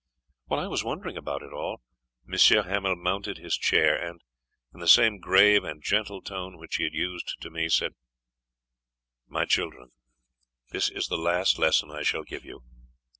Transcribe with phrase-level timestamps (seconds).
[0.45, 1.79] While I was wondering about it all,
[2.27, 2.35] M.
[2.63, 4.19] Hamel mounted his chair, and,
[4.73, 7.93] in the same grave and gentle tone which he had used to me, said:
[9.27, 9.91] "My children,
[10.71, 12.61] this is the last lesson I shall give you.